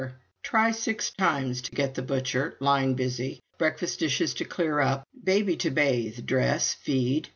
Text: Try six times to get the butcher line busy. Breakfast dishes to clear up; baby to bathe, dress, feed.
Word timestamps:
Try 0.41 0.71
six 0.71 1.11
times 1.13 1.61
to 1.61 1.71
get 1.75 1.93
the 1.93 2.01
butcher 2.01 2.55
line 2.59 2.95
busy. 2.95 3.39
Breakfast 3.59 3.99
dishes 3.99 4.33
to 4.33 4.45
clear 4.45 4.79
up; 4.79 5.07
baby 5.23 5.55
to 5.57 5.69
bathe, 5.69 6.25
dress, 6.25 6.73
feed. 6.73 7.29